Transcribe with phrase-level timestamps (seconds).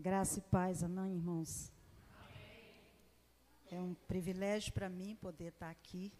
[0.00, 1.70] Graça e paz, amém, irmãos.
[3.70, 6.10] É um privilégio para mim poder estar aqui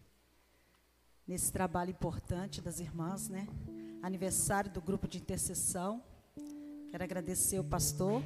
[1.26, 3.48] nesse trabalho importante das irmãs, né?
[4.02, 6.04] Aniversário do grupo de intercessão.
[6.90, 8.22] Quero agradecer o pastor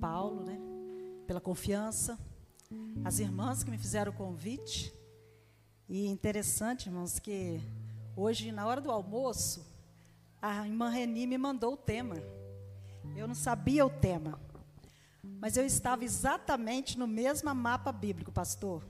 [0.00, 0.56] Paulo, né,
[1.26, 2.16] pela confiança,
[3.04, 4.94] as irmãs que me fizeram o convite.
[5.88, 7.60] E interessante, irmãos, que
[8.16, 9.66] hoje na hora do almoço,
[10.40, 12.14] a irmã Reni me mandou o tema.
[13.16, 14.38] Eu não sabia o tema.
[15.22, 18.86] Mas eu estava exatamente no mesmo mapa bíblico, pastor.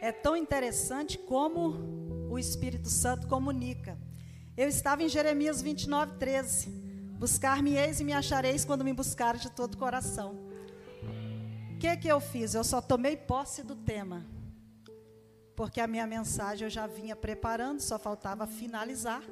[0.00, 3.98] É tão interessante como o Espírito Santo comunica.
[4.56, 6.70] Eu estava em Jeremias 29, 13.
[7.18, 10.36] Buscar-me-eis e me achareis quando me buscar de todo o coração.
[11.74, 12.54] O que, que eu fiz?
[12.54, 14.26] Eu só tomei posse do tema.
[15.54, 19.22] Porque a minha mensagem eu já vinha preparando, só faltava finalizar.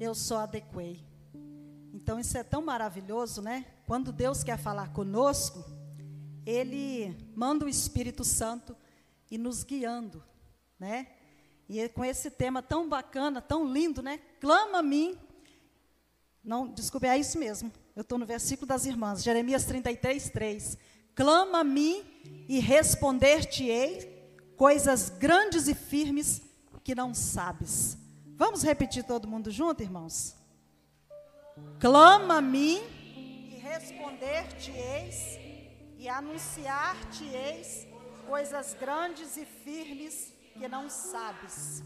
[0.00, 1.04] Eu só adequei.
[2.04, 3.64] Então isso é tão maravilhoso, né?
[3.86, 5.64] Quando Deus quer falar conosco,
[6.44, 8.76] Ele manda o Espírito Santo
[9.30, 10.22] e nos guiando,
[10.78, 11.06] né?
[11.66, 14.20] E com esse tema tão bacana, tão lindo, né?
[14.38, 15.18] Clama a mim.
[16.44, 17.72] Não, desculpe, é isso mesmo.
[17.96, 20.76] Eu estou no versículo das irmãs, Jeremias 33, 3.
[21.14, 22.04] Clama a mim
[22.46, 26.42] e responder-te-ei coisas grandes e firmes
[26.82, 27.96] que não sabes.
[28.36, 30.43] Vamos repetir todo mundo junto, irmãos?
[31.78, 32.82] Clama a mim
[33.16, 35.38] e responder-te-eis
[35.96, 37.86] e anunciar-te-eis
[38.26, 41.84] coisas grandes e firmes que não sabes.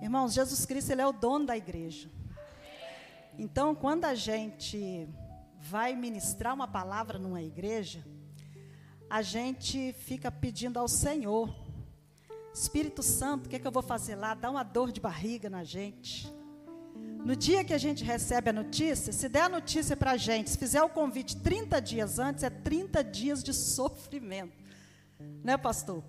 [0.00, 2.10] Irmãos, Jesus Cristo ele é o dono da igreja.
[3.38, 5.08] Então, quando a gente
[5.58, 8.04] vai ministrar uma palavra numa igreja,
[9.10, 11.54] a gente fica pedindo ao Senhor,
[12.54, 14.34] Espírito Santo, o que, é que eu vou fazer lá?
[14.34, 16.32] Dá uma dor de barriga na gente.
[17.24, 20.50] No dia que a gente recebe a notícia, se der a notícia para a gente,
[20.50, 24.60] se fizer o convite 30 dias antes, é 30 dias de sofrimento.
[25.44, 26.02] Né, pastor?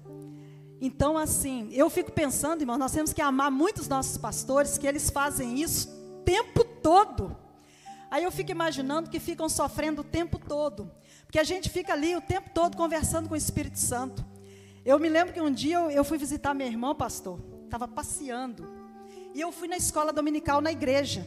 [0.81, 4.87] Então, assim, eu fico pensando, irmão, nós temos que amar muito os nossos pastores, que
[4.87, 7.37] eles fazem isso o tempo todo.
[8.09, 10.91] Aí eu fico imaginando que ficam sofrendo o tempo todo.
[11.25, 14.25] Porque a gente fica ali o tempo todo conversando com o Espírito Santo.
[14.83, 17.39] Eu me lembro que um dia eu, eu fui visitar minha irmã, pastor.
[17.65, 18.82] Estava passeando.
[19.33, 21.25] E eu fui na escola dominical na igreja.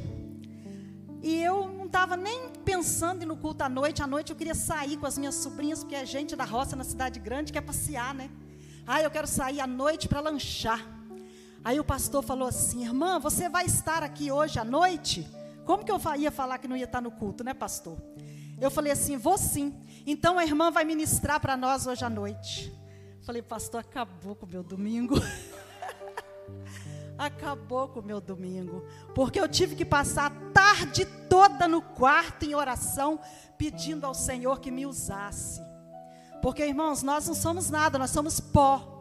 [1.22, 4.02] E eu não estava nem pensando no culto à noite.
[4.02, 6.84] À noite eu queria sair com as minhas sobrinhas, porque é gente da roça na
[6.84, 8.30] cidade grande quer passear, né?
[8.86, 10.80] Ah, eu quero sair à noite para lanchar.
[11.64, 15.28] Aí o pastor falou assim: Irmã, você vai estar aqui hoje à noite?
[15.64, 17.98] Como que eu ia falar que não ia estar no culto, né, pastor?
[18.60, 19.74] Eu falei assim: Vou sim.
[20.06, 22.72] Então a irmã vai ministrar para nós hoje à noite.
[23.26, 25.16] Falei, pastor, acabou com o meu domingo.
[27.18, 28.84] acabou com o meu domingo,
[29.14, 33.18] porque eu tive que passar a tarde toda no quarto em oração,
[33.56, 35.60] pedindo ao Senhor que me usasse.
[36.42, 38.92] Porque, irmãos, nós não somos nada, nós somos pó.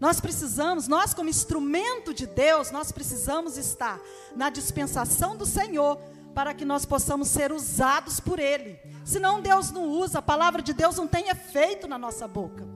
[0.00, 4.00] Nós precisamos, nós como instrumento de Deus, nós precisamos estar
[4.34, 5.96] na dispensação do Senhor
[6.34, 8.78] para que nós possamos ser usados por Ele.
[9.04, 12.66] Senão Deus não usa, a palavra de Deus não tem efeito na nossa boca.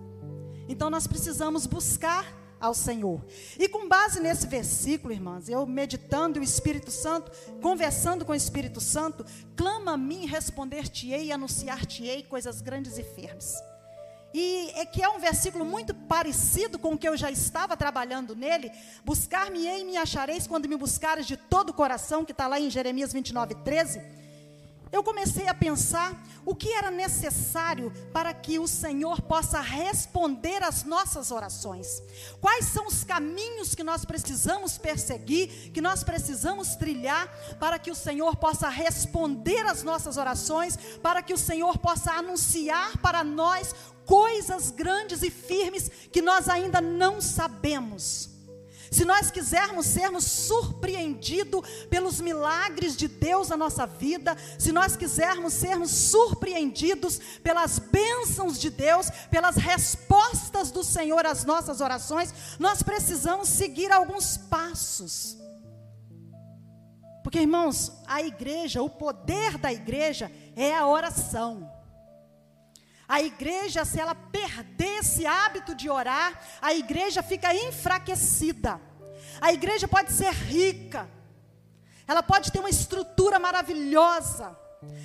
[0.68, 2.24] Então nós precisamos buscar
[2.60, 3.24] ao Senhor.
[3.58, 7.30] E com base nesse versículo, irmãs, eu meditando o Espírito Santo,
[7.60, 9.24] conversando com o Espírito Santo,
[9.54, 13.54] clama a mim, responder-te-ei e anunciar-te-ei coisas grandes e firmes.
[14.34, 18.36] E é que é um versículo muito parecido com o que eu já estava trabalhando
[18.36, 18.70] nele.
[19.04, 22.68] Buscar-me-ei e me achareis quando me buscares de todo o coração, que está lá em
[22.68, 24.25] Jeremias 29, 13
[24.96, 30.84] eu comecei a pensar o que era necessário para que o Senhor possa responder às
[30.84, 32.02] nossas orações.
[32.40, 37.94] Quais são os caminhos que nós precisamos perseguir, que nós precisamos trilhar para que o
[37.94, 43.74] Senhor possa responder às nossas orações, para que o Senhor possa anunciar para nós
[44.06, 48.35] coisas grandes e firmes que nós ainda não sabemos.
[48.96, 55.52] Se nós quisermos sermos surpreendidos pelos milagres de Deus na nossa vida, se nós quisermos
[55.52, 63.50] sermos surpreendidos pelas bênçãos de Deus, pelas respostas do Senhor às nossas orações, nós precisamos
[63.50, 65.36] seguir alguns passos.
[67.22, 71.70] Porque, irmãos, a igreja, o poder da igreja é a oração.
[73.08, 78.80] A igreja, se ela perder esse hábito de orar, a igreja fica enfraquecida.
[79.40, 81.08] A igreja pode ser rica,
[82.06, 84.56] ela pode ter uma estrutura maravilhosa,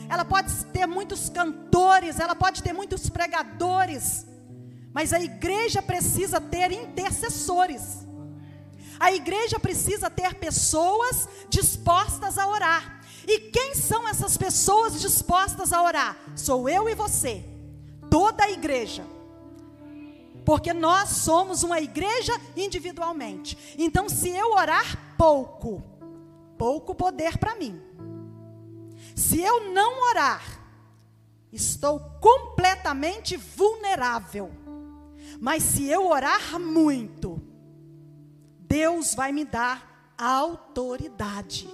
[0.09, 4.25] ela pode ter muitos cantores, ela pode ter muitos pregadores,
[4.93, 8.05] mas a igreja precisa ter intercessores.
[8.99, 13.01] A igreja precisa ter pessoas dispostas a orar.
[13.27, 16.15] E quem são essas pessoas dispostas a orar?
[16.35, 17.43] Sou eu e você,
[18.11, 19.05] toda a igreja.
[20.45, 23.57] Porque nós somos uma igreja individualmente.
[23.77, 25.81] Então, se eu orar pouco,
[26.57, 27.81] pouco poder para mim.
[29.15, 30.43] Se eu não orar,
[31.53, 34.51] estou completamente vulnerável.
[35.39, 37.41] Mas se eu orar muito,
[38.59, 41.69] Deus vai me dar autoridade.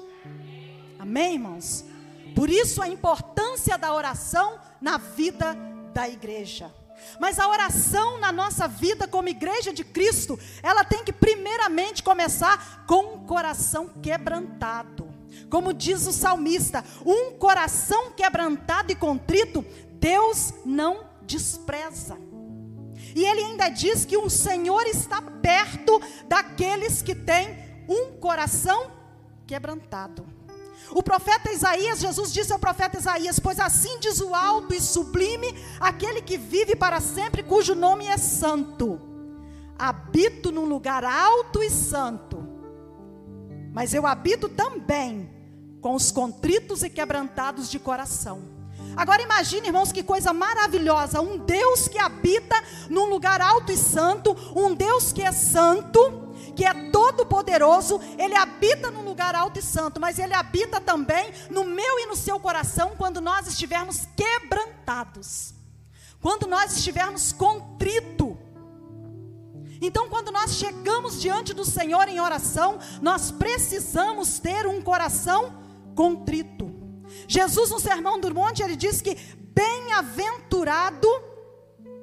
[1.00, 1.86] Amém, irmãos?
[2.36, 5.58] Por isso a importância da oração na vida
[5.98, 6.72] da igreja.
[7.20, 12.86] Mas a oração na nossa vida como igreja de Cristo, ela tem que primeiramente começar
[12.86, 15.08] com um coração quebrantado.
[15.50, 22.16] Como diz o salmista, um coração quebrantado e contrito, Deus não despreza.
[23.16, 27.58] E ele ainda diz que o Senhor está perto daqueles que têm
[27.90, 28.92] um coração
[29.48, 30.37] quebrantado.
[30.92, 35.54] O profeta Isaías, Jesus disse ao profeta Isaías: Pois assim diz o alto e sublime,
[35.80, 39.02] aquele que vive para sempre, cujo nome é Santo.
[39.78, 42.48] Habito num lugar alto e santo,
[43.72, 45.30] mas eu habito também
[45.80, 48.58] com os contritos e quebrantados de coração.
[48.96, 52.56] Agora imagine, irmãos, que coisa maravilhosa, um Deus que habita
[52.90, 58.36] num lugar alto e santo, um Deus que é santo, que é todo poderoso, ele
[58.36, 62.40] habita num lugar alto e santo, mas ele habita também no meu e no seu
[62.40, 65.54] coração quando nós estivermos quebrantados.
[66.22, 68.38] Quando nós estivermos contrito.
[69.82, 75.54] Então, quando nós chegamos diante do Senhor em oração, nós precisamos ter um coração
[75.96, 76.72] contrito.
[77.28, 79.16] Jesus, no Sermão do Monte, ele diz que
[79.54, 81.08] bem-aventurado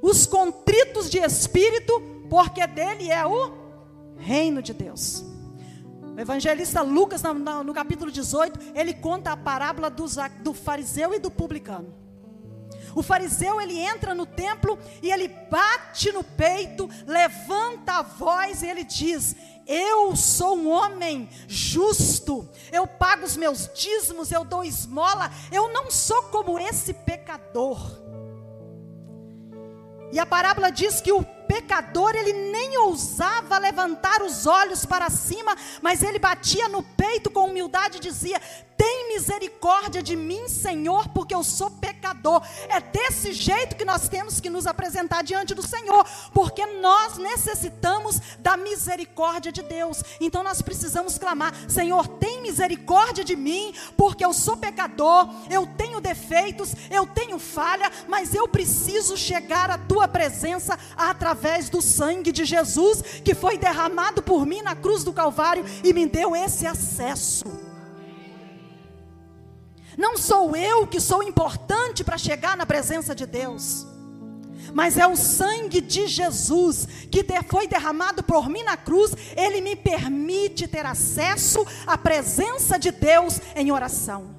[0.00, 3.63] os contritos de espírito, porque dele é o
[4.16, 5.25] Reino de Deus.
[6.16, 7.22] O evangelista Lucas,
[7.64, 11.93] no, capítulo 18, ele conta a parábola dos, do fariseu e do publicano.
[12.94, 18.69] O fariseu ele entra no templo e ele bate no peito, levanta a voz e
[18.69, 19.34] ele diz:
[19.66, 25.90] Eu sou um homem justo, eu pago os meus dízimos, eu dou esmola, eu não
[25.90, 28.05] sou como esse pecador.
[30.12, 31.25] E a parábola diz que o
[31.55, 37.47] pecador, ele nem ousava levantar os olhos para cima, mas ele batia no peito com
[37.47, 38.41] humildade e dizia:
[38.77, 42.43] Tem misericórdia de mim, Senhor, porque eu sou pecador.
[42.69, 48.21] É desse jeito que nós temos que nos apresentar diante do Senhor, porque nós necessitamos
[48.41, 50.03] da misericórdia de Deus.
[50.21, 56.01] Então nós precisamos clamar: Senhor, tem misericórdia de mim, porque eu sou pecador, eu tenho
[56.01, 62.32] defeitos, eu tenho falha, mas eu preciso chegar à tua presença através através do sangue
[62.32, 66.67] de Jesus que foi derramado por mim na cruz do Calvário e me deu esse
[66.67, 67.44] acesso.
[69.96, 73.87] Não sou eu que sou importante para chegar na presença de Deus,
[74.73, 79.76] mas é o sangue de Jesus que foi derramado por mim na cruz, ele me
[79.76, 84.33] permite ter acesso à presença de Deus em oração.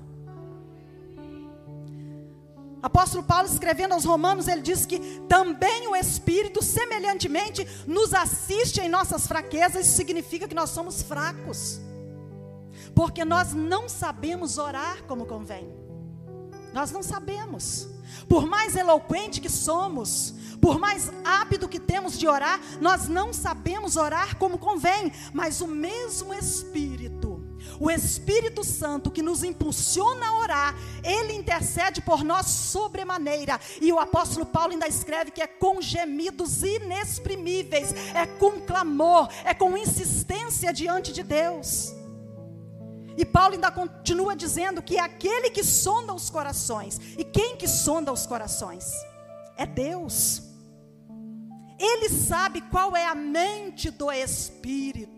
[2.86, 8.88] Apóstolo Paulo escrevendo aos Romanos, ele diz que também o Espírito semelhantemente nos assiste em
[8.88, 11.82] nossas fraquezas, isso significa que nós somos fracos.
[12.94, 15.68] Porque nós não sabemos orar como convém.
[16.74, 17.90] Nós não sabemos.
[18.30, 23.96] Por mais eloquente que somos, por mais hábito que temos de orar, nós não sabemos
[23.96, 27.05] orar como convém, mas o mesmo Espírito
[27.80, 33.60] o Espírito Santo que nos impulsiona a orar, ele intercede por nós sobremaneira.
[33.82, 39.54] E o apóstolo Paulo ainda escreve que é com gemidos inexprimíveis, é com clamor, é
[39.54, 41.94] com insistência diante de Deus.
[43.18, 47.00] E Paulo ainda continua dizendo que é aquele que sonda os corações.
[47.18, 48.92] E quem que sonda os corações?
[49.58, 50.42] É Deus.
[51.80, 55.15] Ele sabe qual é a mente do Espírito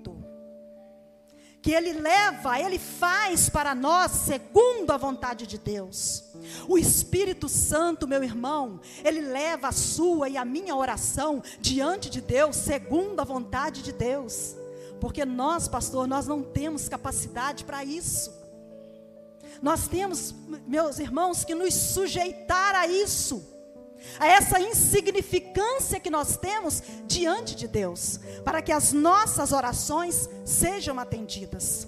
[1.67, 6.24] que Ele leva, Ele faz para nós segundo a vontade de Deus.
[6.65, 12.21] O Espírito Santo, meu irmão, Ele leva a sua e a minha oração diante de
[12.21, 14.55] Deus, segundo a vontade de Deus.
[15.01, 18.33] Porque nós, pastor, nós não temos capacidade para isso.
[19.62, 20.33] Nós temos,
[20.65, 23.45] meus irmãos, que nos sujeitar a isso
[24.20, 31.00] a essa insignificância que nós temos diante de Deus, para que as nossas orações sejam
[31.00, 31.88] atendidas.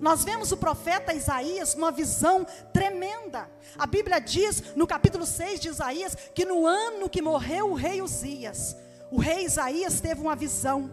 [0.00, 3.48] Nós vemos o profeta Isaías numa visão tremenda.
[3.78, 8.02] A Bíblia diz, no capítulo 6 de Isaías, que no ano que morreu o rei
[8.02, 8.76] Uzias,
[9.10, 10.90] o rei Isaías teve uma visão.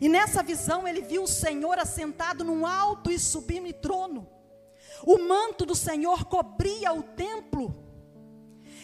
[0.00, 4.28] E nessa visão ele viu o Senhor assentado num alto e sublime trono.
[5.04, 7.85] O manto do Senhor cobria o templo.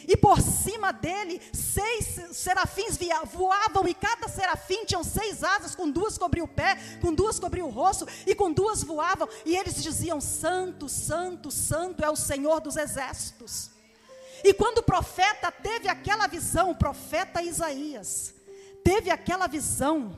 [0.06, 2.98] E por cima dele, seis serafins
[3.32, 7.68] voavam, e cada serafim tinha seis asas, com duas cobriam o pé, com duas cobriam
[7.68, 12.60] o rosto, e com duas voavam, e eles diziam: Santo, Santo, Santo é o Senhor
[12.60, 13.70] dos exércitos.
[14.44, 18.34] E quando o profeta teve aquela visão, o profeta Isaías,
[18.82, 20.16] teve aquela visão,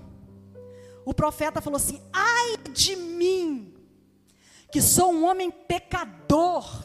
[1.04, 3.74] o profeta falou assim: ai de mim,
[4.72, 6.84] que sou um homem pecador,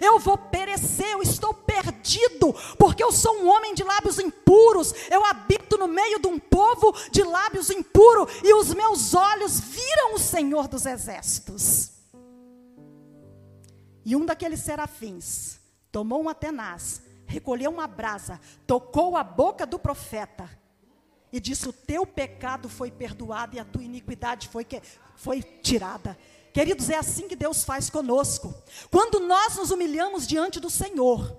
[0.00, 5.24] eu vou perecer, eu estou perdido, porque eu sou um homem de lábios impuros, eu
[5.24, 10.18] habito no meio de um povo de lábios impuros, e os meus olhos viram o
[10.18, 11.92] Senhor dos exércitos.
[14.04, 15.58] E um daqueles serafins
[15.90, 20.48] tomou um atenaz, recolheu uma brasa, tocou a boca do profeta
[21.32, 24.80] e disse: O teu pecado foi perdoado e a tua iniquidade foi, que,
[25.16, 26.16] foi tirada.
[26.54, 28.54] Queridos, é assim que Deus faz conosco.
[28.88, 31.36] Quando nós nos humilhamos diante do Senhor,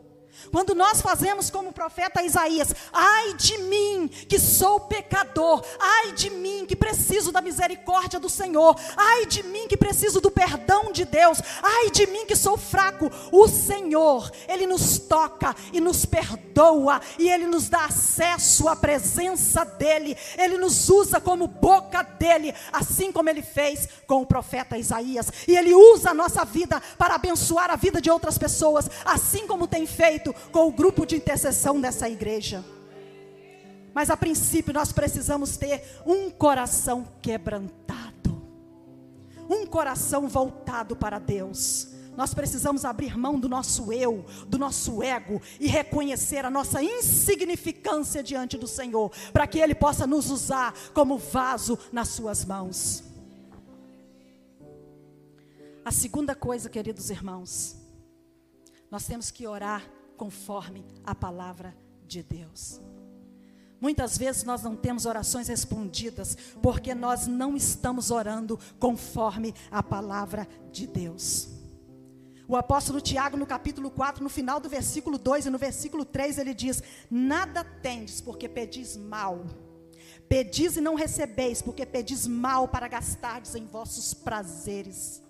[0.52, 6.30] quando nós fazemos como o profeta Isaías, ai de mim que sou pecador, ai de
[6.30, 11.06] mim que preciso da misericórdia do Senhor, ai de mim que preciso do perdão de
[11.06, 17.02] Deus, ai de mim que sou fraco, o Senhor, Ele nos toca e nos perdoa,
[17.18, 23.12] e Ele nos dá acesso à presença dEle, Ele nos usa como boca dEle, assim
[23.12, 27.72] como Ele fez com o profeta Isaías, e Ele usa a nossa vida para abençoar
[27.72, 29.86] a vida de outras pessoas, assim como tem
[30.26, 32.64] feito com o grupo de intercessão dessa igreja.
[33.94, 38.42] Mas a princípio nós precisamos ter um coração quebrantado,
[39.50, 41.90] um coração voltado para Deus.
[42.18, 48.24] Nós precisamos abrir mão do nosso eu, do nosso ego e reconhecer a nossa insignificância
[48.24, 53.04] diante do Senhor, para que Ele possa nos usar como vaso nas Suas mãos.
[55.84, 57.76] A segunda coisa, queridos irmãos,
[58.90, 59.84] nós temos que orar
[60.18, 61.76] conforme a palavra
[62.08, 62.82] de Deus.
[63.80, 70.48] Muitas vezes nós não temos orações respondidas porque nós não estamos orando conforme a palavra
[70.72, 71.50] de Deus.
[72.48, 76.38] O apóstolo Tiago, no capítulo 4, no final do versículo 2 e no versículo 3,
[76.38, 79.46] ele diz: Nada tendes porque pedis mal.
[80.30, 85.22] Pedis e não recebeis, porque pedis mal para gastardes em vossos prazeres.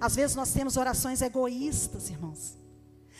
[0.00, 2.59] Às vezes nós temos orações egoístas, irmãos.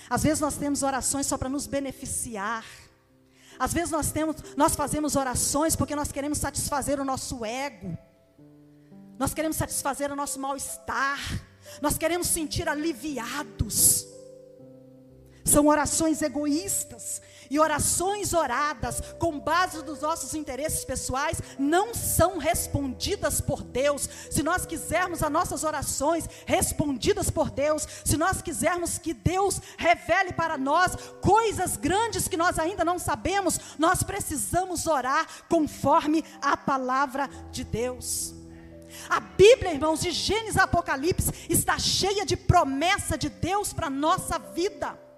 [0.08, 2.64] Às vezes nós temos orações só para nos beneficiar.
[3.58, 7.96] Às vezes nós temos, nós fazemos orações porque nós queremos satisfazer o nosso ego.
[9.18, 11.18] Nós queremos satisfazer o nosso mal-estar.
[11.82, 14.06] Nós queremos sentir aliviados.
[15.44, 17.20] São orações egoístas.
[17.50, 24.08] E orações oradas com base nos nossos interesses pessoais não são respondidas por Deus.
[24.30, 30.32] Se nós quisermos as nossas orações respondidas por Deus, se nós quisermos que Deus revele
[30.32, 37.28] para nós coisas grandes que nós ainda não sabemos, nós precisamos orar conforme a palavra
[37.50, 38.32] de Deus.
[39.08, 43.90] A Bíblia, irmãos, de Gênesis a Apocalipse, está cheia de promessa de Deus para a
[43.90, 45.09] nossa vida.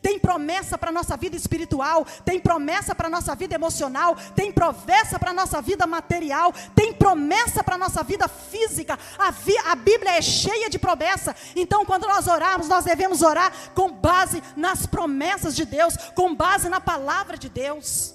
[0.00, 4.52] Tem promessa para a nossa vida espiritual, tem promessa para a nossa vida emocional, tem
[4.52, 8.98] promessa para a nossa vida material, tem promessa para a nossa vida física.
[9.18, 11.34] A, vi, a Bíblia é cheia de promessa.
[11.54, 16.68] Então, quando nós orarmos, nós devemos orar com base nas promessas de Deus, com base
[16.68, 18.14] na palavra de Deus.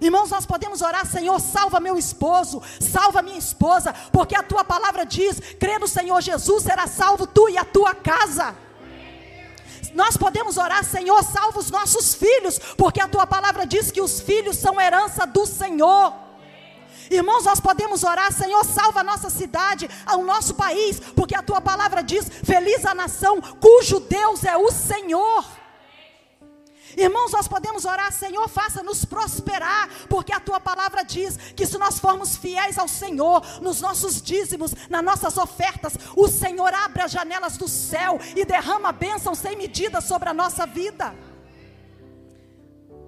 [0.00, 5.06] Irmãos, nós podemos orar, Senhor, salva meu esposo, salva minha esposa, porque a tua palavra
[5.06, 8.54] diz: crê no Senhor Jesus, será salvo tu e a tua casa.
[9.94, 14.20] Nós podemos orar, Senhor, salva os nossos filhos, porque a tua palavra diz que os
[14.20, 16.12] filhos são herança do Senhor.
[17.10, 21.60] Irmãos, nós podemos orar, Senhor, salva a nossa cidade, o nosso país, porque a tua
[21.60, 25.44] palavra diz: feliz a nação cujo Deus é o Senhor.
[26.96, 31.98] Irmãos, nós podemos orar, Senhor, faça-nos prosperar, porque a tua palavra diz que se nós
[31.98, 37.56] formos fiéis ao Senhor, nos nossos dízimos, nas nossas ofertas, o Senhor abre as janelas
[37.56, 41.14] do céu e derrama bênção sem medida sobre a nossa vida.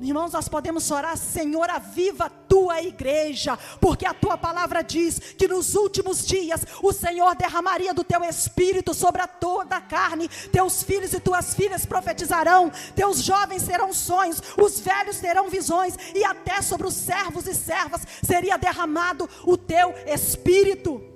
[0.01, 5.49] Irmãos, nós podemos orar, Senhor, aviva a tua igreja, porque a tua palavra diz que
[5.49, 10.83] nos últimos dias o Senhor derramaria do teu espírito sobre a toda a carne, teus
[10.83, 16.61] filhos e tuas filhas profetizarão, teus jovens terão sonhos, os velhos terão visões, e até
[16.61, 21.16] sobre os servos e servas seria derramado o teu espírito.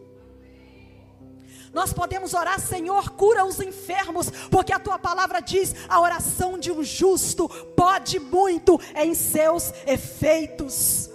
[1.73, 6.73] Nós podemos orar, Senhor, cura os enfermos, porque a tua palavra diz: a oração de
[6.73, 11.11] um justo pode muito em seus efeitos.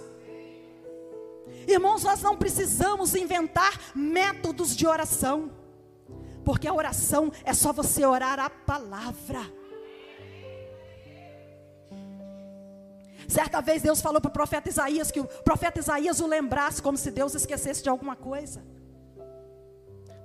[1.66, 5.50] Irmãos, nós não precisamos inventar métodos de oração.
[6.44, 9.40] Porque a oração é só você orar a palavra.
[13.28, 16.96] Certa vez Deus falou para o profeta Isaías que o profeta Isaías o lembrasse como
[16.96, 18.62] se Deus esquecesse de alguma coisa.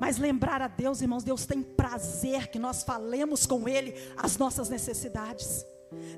[0.02, 4.68] Mas lembrar a Deus, irmãos, Deus tem prazer que nós falemos com Ele as nossas
[4.68, 5.64] necessidades.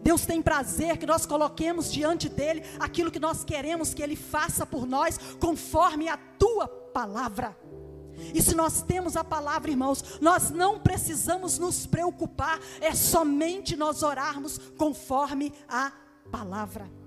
[0.01, 4.65] Deus tem prazer que nós coloquemos diante dele aquilo que nós queremos que ele faça
[4.65, 7.57] por nós, conforme a tua palavra.
[8.33, 14.01] E se nós temos a palavra, irmãos, nós não precisamos nos preocupar, é somente nós
[14.01, 15.91] orarmos conforme a
[16.31, 17.02] palavra.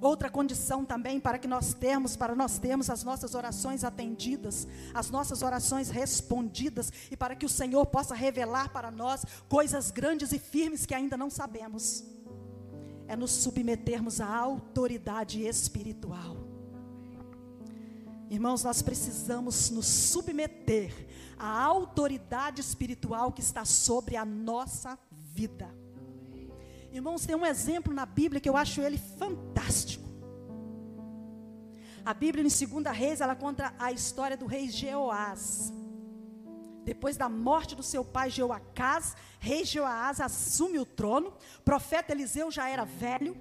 [0.00, 5.10] Outra condição também para que nós termos, para nós termos as nossas orações atendidas, as
[5.10, 10.38] nossas orações respondidas e para que o Senhor possa revelar para nós coisas grandes e
[10.38, 12.04] firmes que ainda não sabemos.
[13.08, 16.36] É nos submetermos à autoridade espiritual.
[18.28, 20.92] Irmãos, nós precisamos nos submeter
[21.38, 24.98] à autoridade espiritual que está sobre a nossa
[25.32, 25.85] vida.
[26.96, 30.08] Irmãos, tem um exemplo na Bíblia que eu acho ele fantástico.
[32.02, 35.70] A Bíblia em 2 Reis, ela conta a história do rei Jeoás.
[36.84, 41.34] Depois da morte do seu pai Jeoacás, rei Jeoás assume o trono.
[41.62, 43.36] Profeta Eliseu já era velho.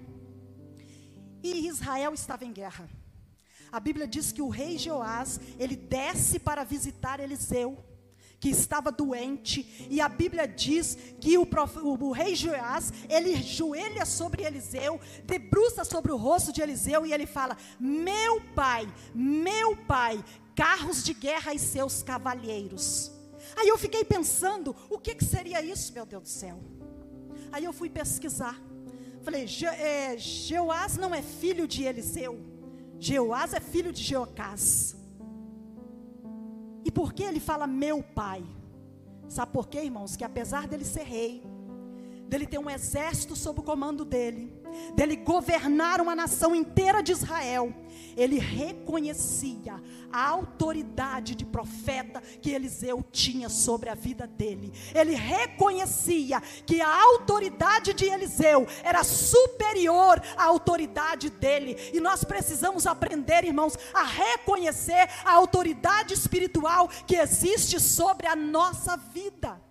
[1.42, 2.90] E Israel estava em guerra.
[3.72, 7.95] A Bíblia diz que o rei Jeoás, ele desce para visitar Eliseu
[8.40, 13.36] que estava doente, e a Bíblia diz que o, prof, o, o rei Joás, ele
[13.42, 19.76] joelha sobre Eliseu, debruça sobre o rosto de Eliseu, e ele fala: Meu pai, meu
[19.76, 20.24] pai,
[20.56, 23.12] carros de guerra e seus cavalheiros.
[23.56, 26.60] Aí eu fiquei pensando, o que, que seria isso, meu Deus do céu?
[27.52, 28.60] Aí eu fui pesquisar.
[29.24, 30.18] Falei, Je, é,
[31.00, 32.40] não é filho de Eliseu,
[33.00, 34.96] Jeoás é filho de Jeocás.
[36.86, 38.46] E por que ele fala meu pai?
[39.28, 40.16] Sabe por quê, irmãos?
[40.16, 41.44] Que apesar dele ser rei,
[42.28, 44.54] dele ter um exército sob o comando dele,
[44.96, 47.74] dele governar uma nação inteira de Israel,
[48.16, 54.72] ele reconhecia a autoridade de profeta que Eliseu tinha sobre a vida dele.
[54.94, 61.78] Ele reconhecia que a autoridade de Eliseu era superior à autoridade dele.
[61.94, 68.96] E nós precisamos aprender, irmãos, a reconhecer a autoridade espiritual que existe sobre a nossa
[68.96, 69.65] vida.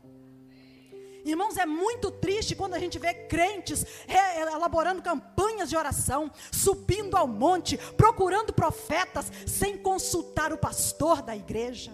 [1.24, 3.86] Irmãos, é muito triste quando a gente vê crentes
[4.36, 11.92] elaborando campanhas de oração, subindo ao monte, procurando profetas, sem consultar o pastor da igreja,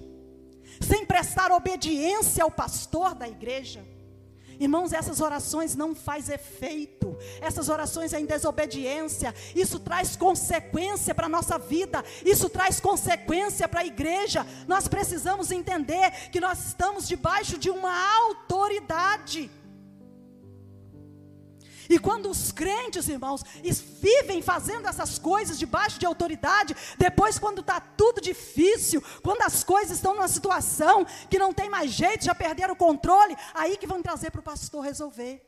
[0.81, 3.87] sem prestar obediência ao pastor da igreja.
[4.61, 7.17] Irmãos, essas orações não faz efeito.
[7.41, 9.35] Essas orações é em desobediência.
[9.57, 12.05] Isso traz consequência para a nossa vida.
[12.25, 14.47] Isso traz consequência para a igreja.
[14.69, 19.51] Nós precisamos entender que nós estamos debaixo de uma autoridade.
[21.91, 23.43] E quando os crentes, irmãos,
[24.01, 29.97] vivem fazendo essas coisas debaixo de autoridade, depois, quando está tudo difícil, quando as coisas
[29.97, 34.01] estão numa situação que não tem mais jeito, já perderam o controle, aí que vão
[34.01, 35.45] trazer para o pastor resolver.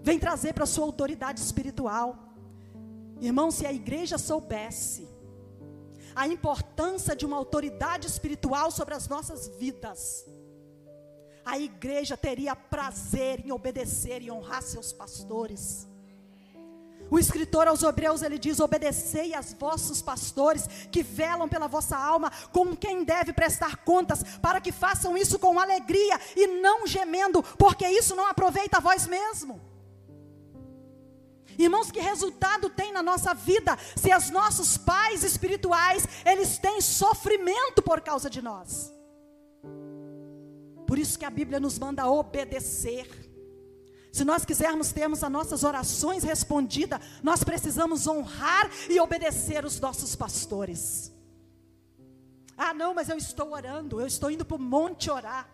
[0.00, 2.18] Vem trazer para a sua autoridade espiritual.
[3.18, 5.08] Irmão, se a igreja soubesse
[6.14, 10.26] a importância de uma autoridade espiritual sobre as nossas vidas,
[11.44, 15.86] a igreja teria prazer em obedecer e honrar seus pastores.
[17.10, 22.32] O escritor aos Hebreus ele diz: Obedecei aos vossos pastores que velam pela vossa alma,
[22.50, 27.86] com quem deve prestar contas, para que façam isso com alegria e não gemendo, porque
[27.86, 29.60] isso não aproveita a vós mesmo.
[31.58, 37.80] Irmãos, que resultado tem na nossa vida se os nossos pais espirituais eles têm sofrimento
[37.80, 38.92] por causa de nós?
[40.86, 43.08] Por isso que a Bíblia nos manda obedecer.
[44.12, 50.14] Se nós quisermos termos as nossas orações respondidas, nós precisamos honrar e obedecer os nossos
[50.14, 51.12] pastores.
[52.56, 55.50] Ah, não, mas eu estou orando, eu estou indo para o monte orar.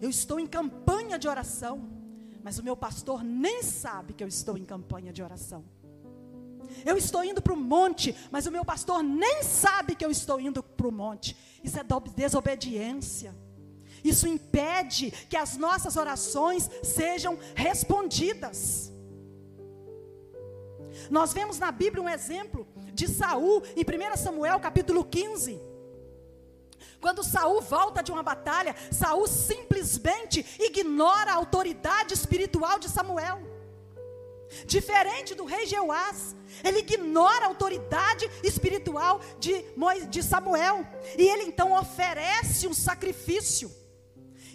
[0.00, 1.90] Eu estou em campanha de oração,
[2.42, 5.64] mas o meu pastor nem sabe que eu estou em campanha de oração.
[6.84, 10.40] Eu estou indo para o monte, mas o meu pastor nem sabe que eu estou
[10.40, 11.36] indo para o monte.
[11.62, 13.34] Isso é desobediência.
[14.02, 18.90] Isso impede que as nossas orações sejam respondidas.
[21.10, 25.60] Nós vemos na Bíblia um exemplo de Saul em 1 Samuel capítulo 15.
[27.00, 33.49] Quando Saul volta de uma batalha, Saul simplesmente ignora a autoridade espiritual de Samuel.
[34.66, 36.34] Diferente do rei Jeoás,
[36.64, 39.64] ele ignora a autoridade espiritual de,
[40.08, 40.86] de Samuel.
[41.16, 43.80] E ele então oferece um sacrifício.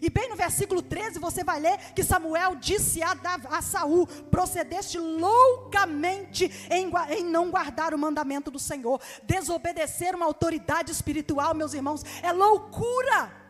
[0.02, 3.16] E bem no versículo 13 você vai ler que Samuel disse a,
[3.50, 9.02] a Saul: procedeste loucamente em, em não guardar o mandamento do Senhor.
[9.24, 13.45] Desobedecer uma autoridade espiritual, meus irmãos, é loucura.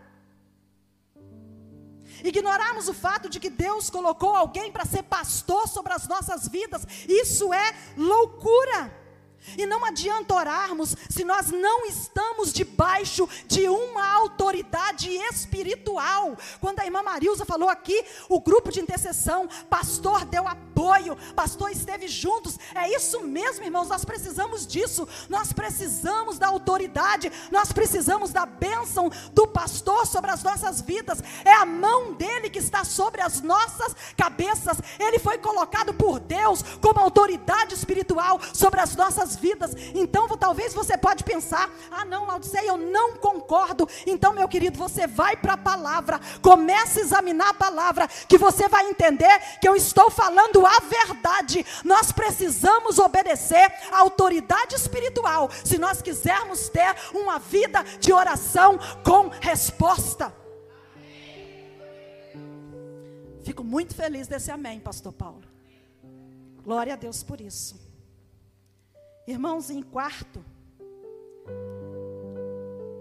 [2.25, 6.85] Ignorarmos o fato de que Deus colocou alguém para ser pastor sobre as nossas vidas,
[7.07, 8.91] isso é loucura.
[9.55, 16.35] E não adianta orarmos se nós não estamos debaixo de uma autoridade espiritual.
[16.59, 22.07] Quando a irmã Marilza falou aqui, o grupo de intercessão, pastor deu apoio, pastor esteve
[22.09, 22.59] juntos.
[22.75, 25.07] É isso mesmo, irmãos, nós precisamos disso.
[25.29, 31.23] Nós precisamos da autoridade, nós precisamos da bênção do pastor sobre as nossas vidas.
[31.45, 34.77] É a mão dele que está sobre as nossas cabeças.
[34.99, 39.71] Ele foi colocado por Deus como autoridade espiritual sobre as nossas vidas.
[39.93, 43.87] Então, talvez você pode pensar: "Ah, não, Laodiceia, eu não concordo".
[44.05, 48.67] Então, meu querido, você vai para a palavra, comece a examinar a palavra, que você
[48.67, 51.65] vai entender que eu estou falando a verdade.
[51.83, 59.29] Nós precisamos obedecer à autoridade espiritual, se nós quisermos ter uma vida de oração com
[59.29, 60.33] resposta.
[63.43, 65.43] Fico muito feliz desse amém, pastor Paulo.
[66.63, 67.79] Glória a Deus por isso.
[69.27, 70.43] Irmãos, em quarto,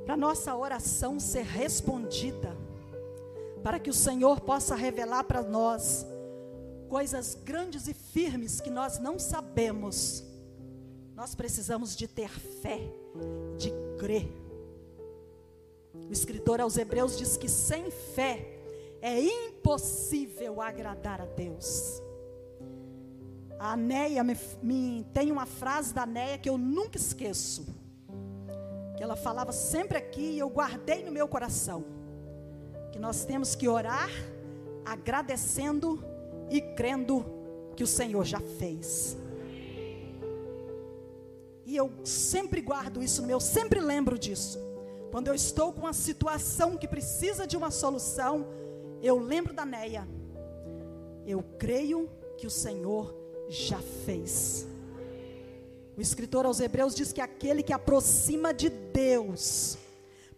[0.05, 2.55] para nossa oração ser respondida,
[3.63, 6.07] para que o Senhor possa revelar para nós
[6.89, 10.25] coisas grandes e firmes que nós não sabemos,
[11.15, 12.81] nós precisamos de ter fé,
[13.57, 14.29] de crer.
[16.09, 18.55] O escritor aos Hebreus diz que sem fé
[19.01, 22.03] é impossível agradar a Deus.
[23.59, 27.67] A Neia me, me, tem uma frase da Neia que eu nunca esqueço.
[28.97, 31.85] Que ela falava sempre aqui e eu guardei no meu coração.
[32.93, 34.11] Que nós temos que orar
[34.85, 36.05] agradecendo
[36.51, 37.25] e crendo
[37.77, 39.17] que o Senhor já fez.
[41.67, 44.59] E eu sempre guardo isso no meu, sempre lembro disso.
[45.11, 48.47] Quando eu estou com uma situação que precisa de uma solução,
[49.03, 50.07] eu lembro da Neia.
[51.27, 53.15] Eu creio que o Senhor
[53.49, 54.67] já fez.
[55.97, 59.79] O escritor aos Hebreus diz que aquele que aproxima de Deus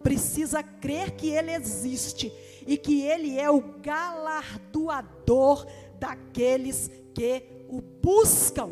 [0.03, 2.31] precisa crer que Ele existe
[2.65, 5.65] e que Ele é o galardoador
[5.99, 8.71] daqueles que o buscam.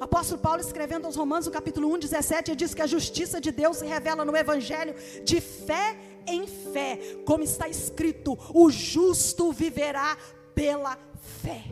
[0.00, 3.52] Apóstolo Paulo, escrevendo aos Romanos, no capítulo 1, 17, ele diz que a justiça de
[3.52, 10.16] Deus se revela no Evangelho de fé em fé, como está escrito: o justo viverá
[10.54, 10.98] pela
[11.40, 11.62] fé.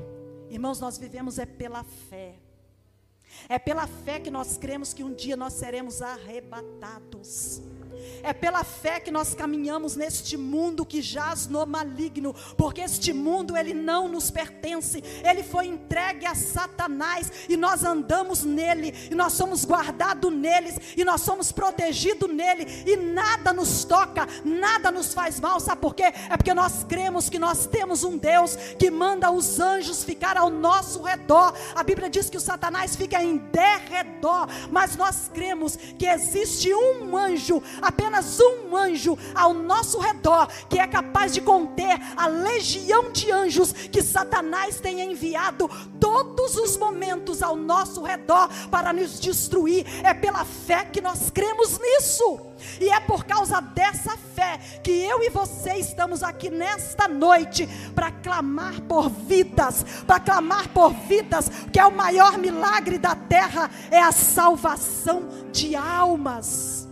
[0.48, 2.36] Irmãos, nós vivemos é pela fé.
[3.48, 7.60] É pela fé que nós cremos que um dia nós seremos arrebatados.
[8.22, 13.56] É pela fé que nós caminhamos neste mundo que jaz no maligno, porque este mundo
[13.56, 15.02] ele não nos pertence.
[15.22, 21.04] Ele foi entregue a Satanás e nós andamos nele e nós somos guardados neles e
[21.04, 25.60] nós somos protegidos nele e nada nos toca, nada nos faz mal.
[25.60, 26.12] Sabe por quê?
[26.28, 30.50] É porque nós cremos que nós temos um Deus que manda os anjos ficar ao
[30.50, 31.54] nosso redor.
[31.74, 37.16] A Bíblia diz que o Satanás fica em derredor, mas nós cremos que existe um
[37.16, 43.30] anjo apenas um anjo ao nosso redor que é capaz de conter a legião de
[43.30, 49.84] anjos que Satanás tem enviado todos os momentos ao nosso redor para nos destruir.
[50.04, 52.40] É pela fé que nós cremos nisso.
[52.80, 58.10] E é por causa dessa fé que eu e você estamos aqui nesta noite para
[58.10, 64.00] clamar por vidas, para clamar por vidas, que é o maior milagre da terra, é
[64.00, 66.89] a salvação de almas.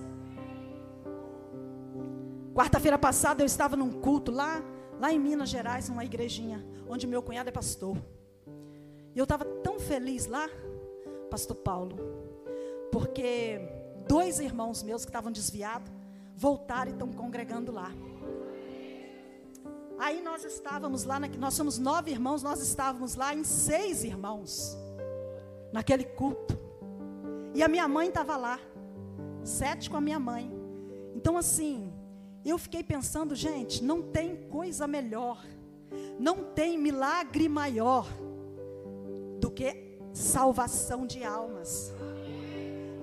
[2.59, 4.61] Quarta-feira passada eu estava num culto lá,
[4.99, 7.97] lá em Minas Gerais, numa igrejinha, onde meu cunhado é pastor.
[9.14, 10.49] E eu estava tão feliz lá,
[11.31, 11.94] pastor Paulo,
[12.90, 13.61] porque
[14.09, 15.88] dois irmãos meus que estavam desviados
[16.35, 17.92] voltaram e estão congregando lá.
[19.97, 24.77] Aí nós estávamos lá, nós somos nove irmãos, nós estávamos lá em seis irmãos,
[25.73, 26.59] naquele culto.
[27.55, 28.59] E a minha mãe estava lá,
[29.44, 30.51] sete com a minha mãe.
[31.14, 31.88] Então, assim,
[32.44, 35.44] eu fiquei pensando, gente, não tem coisa melhor,
[36.18, 38.07] não tem milagre maior
[39.40, 41.92] do que salvação de almas.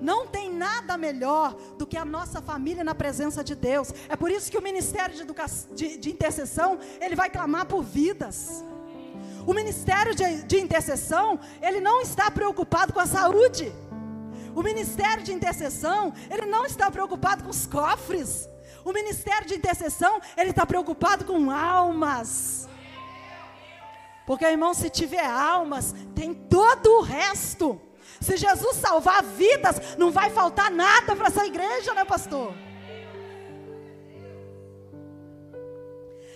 [0.00, 3.92] Não tem nada melhor do que a nossa família na presença de Deus.
[4.08, 8.62] É por isso que o ministério de, de, de intercessão ele vai clamar por vidas.
[9.46, 13.72] O ministério de, de intercessão, ele não está preocupado com a saúde.
[14.54, 18.48] O ministério de intercessão, ele não está preocupado com os cofres.
[18.86, 22.68] O ministério de intercessão, ele está preocupado com almas.
[24.24, 27.80] Porque, irmão, se tiver almas, tem todo o resto.
[28.20, 32.54] Se Jesus salvar vidas, não vai faltar nada para essa igreja, né, pastor?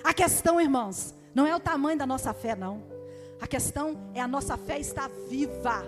[0.02, 2.82] A questão, irmãos, não é o tamanho da nossa fé, não.
[3.40, 5.84] A questão é a nossa fé estar viva.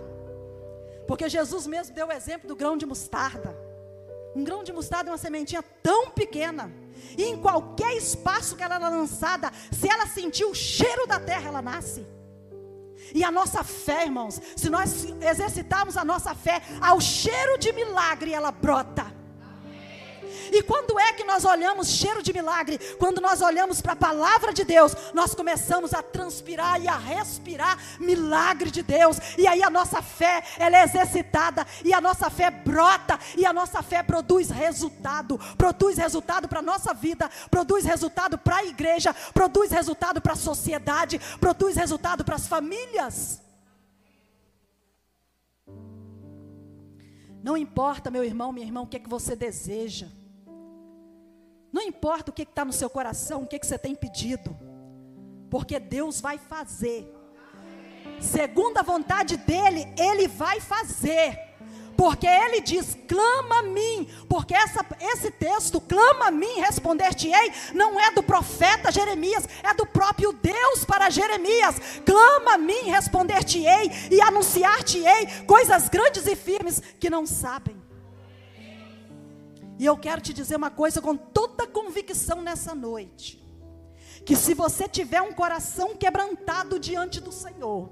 [1.09, 3.62] Porque Jesus mesmo deu o exemplo do grão de mostarda.
[4.35, 6.73] Um grão de mostarda é uma sementinha tão pequena.
[7.16, 11.49] E em qualquer espaço que ela é lançada, se ela sentir o cheiro da terra,
[11.49, 12.07] ela nasce.
[13.14, 18.33] E a nossa fé, irmãos, se nós exercitarmos a nossa fé ao cheiro de milagre,
[18.33, 19.12] ela brota.
[20.53, 22.79] E quando é que nós olhamos cheiro de milagre?
[22.99, 27.79] Quando nós olhamos para a palavra de Deus, nós começamos a transpirar e a respirar
[27.99, 29.17] milagre de Deus.
[29.38, 33.53] E aí a nossa fé, ela é exercitada e a nossa fé brota e a
[33.53, 39.71] nossa fé produz resultado, produz resultado para nossa vida, produz resultado para a igreja, produz
[39.71, 43.41] resultado para a sociedade, produz resultado para as famílias.
[47.43, 50.07] Não importa, meu irmão, minha irmã, o que é que você deseja.
[51.72, 54.54] Não importa o que está no seu coração, o que, que você tem pedido,
[55.50, 57.11] porque Deus vai fazer.
[58.20, 61.38] Segundo a vontade dEle, Ele vai fazer.
[61.96, 64.08] Porque Ele diz: clama a mim.
[64.28, 69.87] Porque essa, esse texto, clama a mim, responder-te-ei, não é do profeta Jeremias, é do
[69.87, 71.76] próprio Deus para Jeremias.
[72.04, 77.82] Clama a mim, responder-te-ei e anunciar-te-ei coisas grandes e firmes que não sabem.
[79.78, 83.42] E eu quero te dizer uma coisa com toda convicção nessa noite:
[84.24, 87.90] que se você tiver um coração quebrantado diante do Senhor,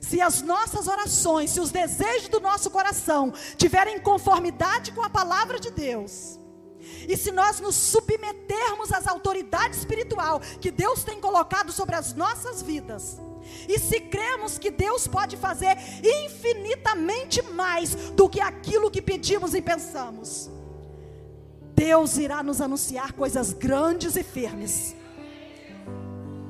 [0.00, 5.58] se as nossas orações, se os desejos do nosso coração tiverem conformidade com a palavra
[5.58, 6.38] de Deus,
[7.08, 12.60] e se nós nos submetermos às autoridades espiritual que Deus tem colocado sobre as nossas
[12.60, 13.18] vidas,
[13.68, 19.62] e se cremos que Deus pode fazer infinitamente mais do que aquilo que pedimos e
[19.62, 20.50] pensamos,
[21.74, 24.94] Deus irá nos anunciar coisas grandes e firmes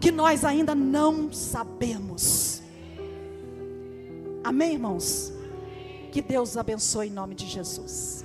[0.00, 2.62] que nós ainda não sabemos.
[4.42, 5.32] Amém, irmãos?
[6.12, 8.22] Que Deus abençoe em nome de Jesus.